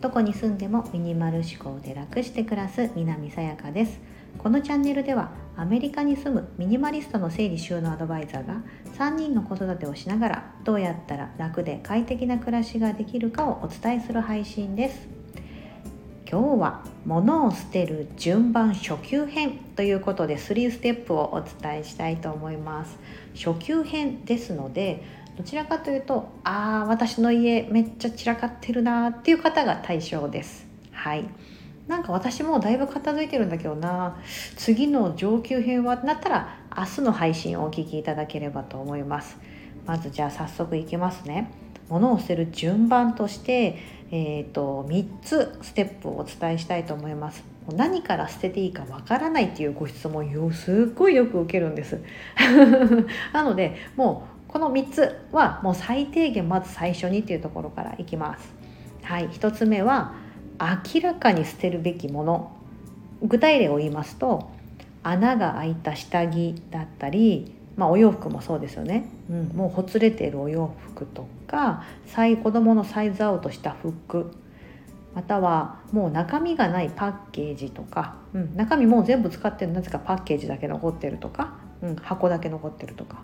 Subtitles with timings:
[0.00, 4.00] どこに住んでもミニマル思考で楽して暮らす南さやかです。
[4.38, 8.62] このチャンネルではアメリカに住むミニマリストの整理収納アドバイザーが
[8.96, 15.08] 3人の子育てをしながらどうやったら楽で快適な暮らしができるかをお伝えする配信です。
[16.28, 22.98] 今日は物を捨てる順番初級編ということで3ステップをお伝えしたいと思います。
[23.34, 25.04] 初級編ですので
[25.36, 30.66] どちらかというとああ私の家めっちゃ散らかってるなっていう方が対象です。
[30.92, 31.28] はい。
[31.86, 34.16] なんか私もだいぶ片付いてるんだけどな。
[34.56, 39.36] 次の上級編はなったら明日の配信をお聞きいただければと思います。
[39.84, 41.50] まずじゃあ早速いきますね。
[41.88, 43.78] 物を捨てる順番として
[44.10, 47.44] えーと、と3つステップをお伝えしたいと思います。
[47.74, 52.00] 何から捨てていいかわからないっていうご質問をすっごいよく受けるんです。
[53.32, 58.54] なのでもうこの3つはもう最低限まず最初にっていうところからいきます。
[59.02, 59.28] はい。
[59.28, 60.14] 1つ目は
[60.94, 62.56] 明らかに捨てるべきもの。
[63.22, 64.50] 具体例を言いますと
[65.02, 71.84] 穴が開いた下着だったり、まあ、お洋服もそうですよね、うん、もうほつれているお洋服とか
[72.42, 74.32] 子供のサイズアウトした服
[75.16, 83.22] またはもう中身がないパッケージとか、うん、中身もう全部使ってるなぜかパッケージだけ残ってるとか、うん、箱だけ残ってるとか。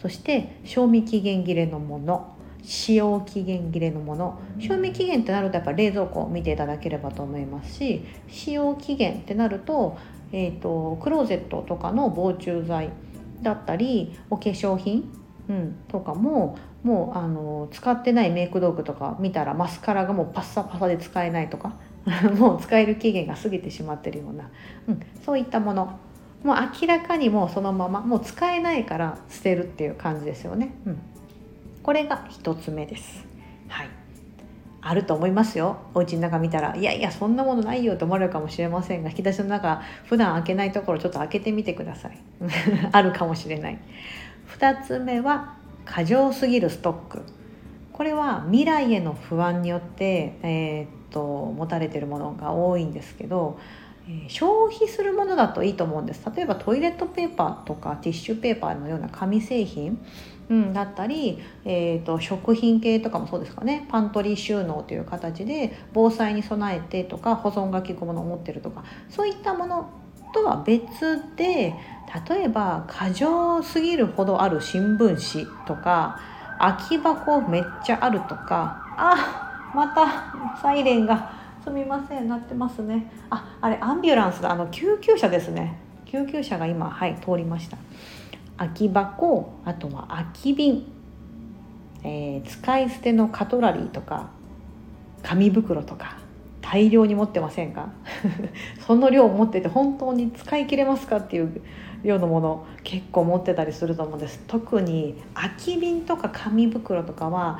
[0.00, 4.40] そして賞味期限切れのもの使用期限切れのもの。
[4.60, 9.98] 賞味期限ってなるとやっぱ冷蔵庫を見ていただければと思いますし使用期限ってなると,、
[10.30, 12.90] えーと、クローゼットとかの防虫剤
[13.42, 15.10] だったりお化粧品、
[15.48, 21.74] うん、とかももうあの使ってないメイク道具とか見たらマスカラがもうパッサパサで使えないとか
[22.38, 24.50] もう使える期限が過ぎてしまってるような、
[24.88, 25.98] うん、そういったもの。
[26.42, 30.74] もう明らかにもうそのままもう使えないから捨てるっていう感じですよね。
[30.86, 30.98] うん。
[31.84, 33.24] これが1つ目です。
[33.68, 33.88] はい。
[34.80, 35.76] あると思いますよ。
[35.94, 42.18] お家の中見たらいやいやそんなものないよと思われるかもしれませんが引き出しの中普段開けないところちょっと開けてみてください。
[42.90, 43.78] あるかもしれない。
[44.58, 47.22] 2つ目は過剰すぎるストック。
[47.92, 53.58] これは未来への不安によって、えー、っと持たれてるものが多いんですけど
[54.28, 56.22] 消費するものだといいと思うんです。
[56.34, 60.04] 例えばトイレットペーパーとかティッシュペーパーのような紙製品、
[60.48, 63.86] うん、だったり、えーと、食品系とかもそうですかね。
[63.88, 69.90] パントリー収納という形で防災に備えてとか保存が効くものを持ってるとかそういったもの
[70.32, 71.74] とは別で
[72.28, 76.20] 例えば過剰すぎるほどある新聞紙とか
[76.58, 81.42] 空き箱めっちゃあるとかあまたサイレンが。
[81.62, 83.08] すみませんなってますね。
[83.30, 84.50] ああれアンビュランスだ。
[84.50, 85.78] あの救急車ですね。
[86.06, 87.76] 救急車が今はい通りました。
[88.56, 90.84] 空き箱あとは空き瓶、
[92.02, 94.30] えー、使い捨てのカトラリーとか
[95.22, 96.21] 紙袋とか。
[96.72, 97.90] 大量に持ってませんか？
[98.86, 101.60] その量を持ってて本当に使い切れますかっていう
[102.02, 104.42] 量のもの結構持ってたりすると思うんです。
[104.46, 107.58] 特に空き瓶とか紙袋とかは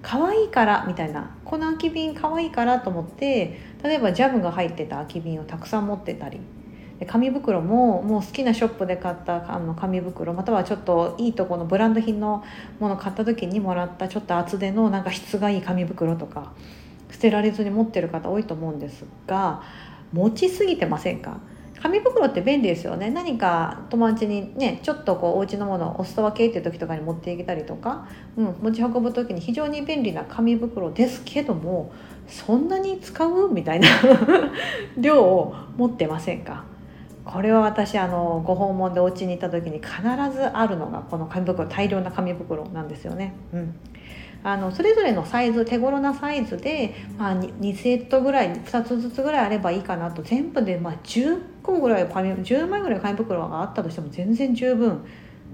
[0.00, 6.40] 可愛いからみたいなこの空き瓶可愛いからと思って例えばジャムが入ってた空き瓶をたくさん持ってたり
[7.06, 12.44] 紙袋ももう好きなショップで買ったあの紙袋またはちょっといいとこのブランド品の
[12.78, 16.52] もの買った時にもらったちょっと厚手のなんか質がいい紙袋とか
[17.12, 19.62] 捨てられずに持ってる方多いと思うんですが
[20.12, 21.40] 持ちすぎてませんか？
[21.80, 23.10] 紙袋って便利ですよね。
[23.10, 28.06] 何か友達にねちょっとこうお家のものをお裾分けっていう時とかに持っていけたりとか、
[28.36, 31.92] うん、持ち運ぶ時に非常に便利な紙袋ですけども
[32.28, 33.88] そんなに使うみたいな
[34.96, 36.64] 量を持ってませんか？
[37.24, 40.02] これは私あのご訪問でお家に行った時に必
[40.36, 43.34] ずあるのがこの紙袋大量な紙袋なんですよね。
[43.52, 43.74] うん。
[44.44, 50.22] あのそれぞれのサイズ手頃なサイズで、まあ、2, セットぐらい2つずつぐらいあればいいかなと。
[50.22, 55.04] 全部で、まあ、10個ぐらい紙10枚ぐらい紙袋があったとしても全然十分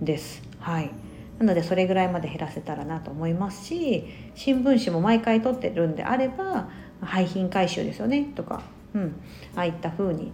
[0.00, 0.42] です。
[0.60, 0.90] はい。
[1.38, 4.04] なのでそれぐらいまで減らせたらなと思いますし
[4.34, 6.68] 新聞紙も毎回取ってるんであれば
[7.00, 8.62] 廃品回収ですよねとか、
[8.94, 9.20] うん、
[9.56, 10.32] ああいった風に。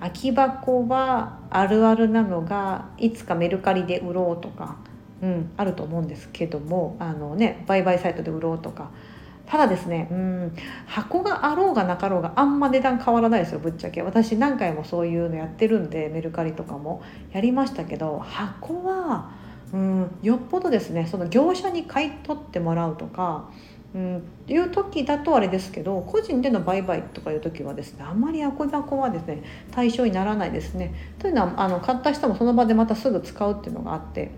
[0.00, 4.76] 空き箱はあるあるなのがいつかメルカリで売ろうとか。
[5.22, 8.90] うん、あると思うんですけどもあの、ね、売買サイトで売ろうとか。
[9.46, 10.52] ただですねうん
[10.84, 14.02] 箱があろうがなかろうがあんま値段変わらないですよぶっちゃけ。
[14.02, 17.02] 私何回もそういうのやってるんでメルカリとかも。
[17.32, 19.30] やりましたけど箱は
[19.72, 23.48] うんよっぽどですねその業者に買い取ってもらうとか
[23.94, 30.94] うん、いう時だとあれですけど個人での売買とかいう時はですねあんまりアコ箱はですね対象にならないですね。
[31.18, 34.30] というのはあの買った人もその場でまたすぐ使うっていうのがあって。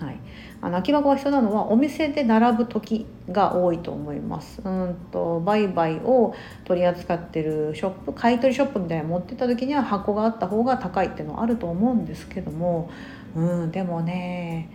[0.00, 0.18] はい、
[0.62, 4.62] あの空き箱が必要なのはお店で並ぶ時が多いと思います。
[4.64, 12.90] うんと売買を取り扱ってるショップ買い取りショップみたいなの持ってた時には箱があった方が高いっていうのはあると思うんですけども。
[13.36, 14.68] うんでもね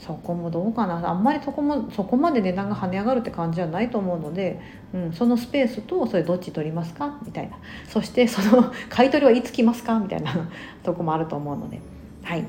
[0.00, 1.08] そこもどうかな。
[1.08, 4.60] あんまりそこもそこまで値段が跳ね上がるって感じじゃないと思うので、
[4.92, 7.18] うん、そのスペースとそれどっち取りますか？
[7.24, 7.56] みたいな。
[7.88, 9.98] そしてその買い取りはいつ来ますか？
[10.00, 10.50] みたいな
[10.82, 11.80] とこもあると思うので。
[12.22, 12.44] はい。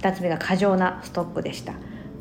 [0.00, 1.74] 2つ目が過剰なストックでした。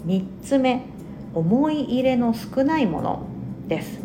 [0.06, 0.86] 3つ目
[1.34, 3.26] 思い入れの少ないもの
[3.68, 4.00] です。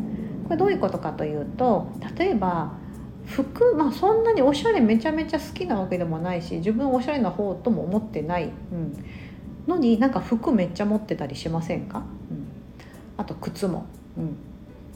[0.44, 1.88] これどういうことかというと
[2.18, 2.72] 例えば
[3.26, 9.04] 服まあそんなにおしゃれめちゃめちゃ好きなわけでもないし自分おしゃれな方とも思ってない、うん、
[9.66, 12.48] のになんか服めっちゃ持ってたりしませんか、うん、
[13.16, 13.86] あと靴も、
[14.18, 14.36] うん、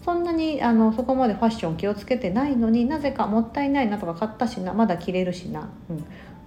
[0.04, 6.04] そんなにあのそこまでファッション気をつけてないのになぜかもったいないなとか買ったしなまだ着れるしな、うん、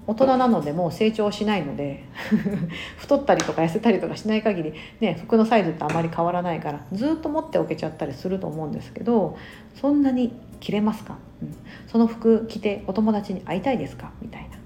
[0.10, 2.04] 大人なのでもう成長しないので
[2.98, 9.38] 太ったりとか痩せたりとかしない限りね服のサイズってあまり変わらないからずっと持っておけちゃったりすると思うんですけど
[9.76, 11.56] そんなに着れますか、うん、
[11.88, 14.12] その服着てお友達に会いたいですか？
[14.22, 14.58] みたいな。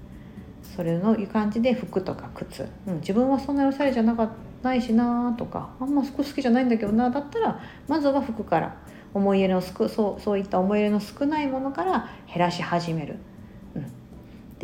[0.74, 4.30] それのいう感じで服とか靴、うん、自分はそんなにおしゃれじゃなか
[4.62, 8.74] ないしなとかあんま服好きじゃないんだけどなだったらまずは服から
[9.12, 13.18] 思い入れの少そうそういった思い入れの少ないものから減らし始める。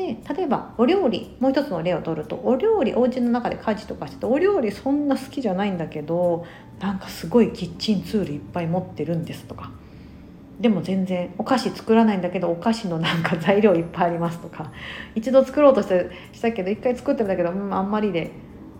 [0.01, 6.47] で例えばお料理もう一つの例を取るとお料理お家の中で家事とかしててお料理そんな好きじゃないんだけど
[6.81, 9.71] なんかすごいキッチンツールいっぱい持ってるんですとか。
[10.59, 14.73] でも全然お菓子作らないんだけどお菓子のなんか材料いっぱいありますとか。
[15.15, 18.31] 一度作ろうとしてしたけど一回作ってるんだけど、うん、あんまりで、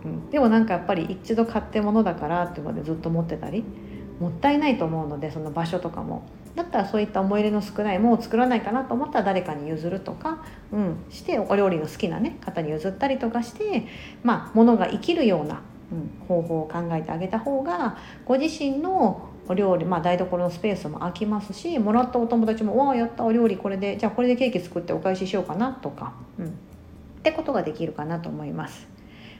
[0.05, 3.63] うん、でもなんかやっぱり一度買ってものだからっていうのでずっと持ってたり。
[4.19, 6.23] もったいないと思うのでその場所とかも。
[6.55, 13.87] だったらそういった思い入れの少ないものを作らないかなと思ったら誰かに譲るとか、うん、してお料理の好きな、ね、方に譲ったりとかして
[14.23, 15.61] まあ物が生きるような、
[15.91, 26.49] うん、方法を考えてあげた方がご自身のお料理、まあ、台所のスペースも空きますしもらったお友達も「わあやったお料理これでじゃあこれでケーキ作ってお返ししようかな」とか、うん、っ
[27.23, 28.87] てことができるかなと思います。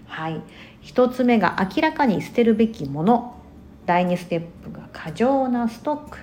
[0.08, 0.42] はい、
[0.84, 3.36] 1つ目が明らかに捨てるべきもの。
[3.86, 6.18] 第2ステップが過剰なストック。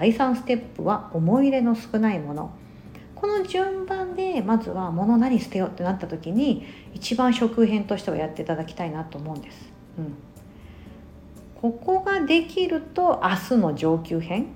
[0.00, 2.50] 第3ステップは思い入れの少ないもの
[3.14, 6.64] この順番でまずは物何捨てようってなった時に
[6.94, 9.70] 一番食編としてはやっていただきたいなと思うんです。
[9.98, 10.14] うん
[11.60, 14.46] ここができると明日の上級編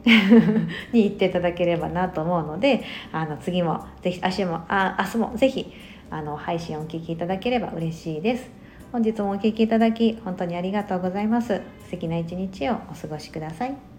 [0.91, 2.82] に行っていただければなと思うので
[3.12, 5.70] あの次もぜひ明日もあ明日もぜひ
[6.11, 8.50] あの配信をお聴きいただければ嬉しいです。
[8.90, 11.61] 本日もお聴きいただき本当にありがとうございます。
[11.85, 13.94] 素敵な一日をお過ごしください。